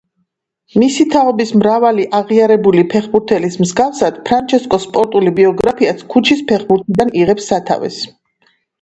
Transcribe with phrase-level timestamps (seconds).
[0.83, 8.05] მისი თაობის მრავალი აღიარებული ფეხბურთელის მსგავსად, ფრანჩესკოს სპორტული ბიოგრაფიაც ქუჩის ფეხბურთიდან იღებს სათავეს.